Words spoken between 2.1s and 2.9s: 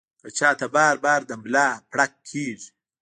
کيږي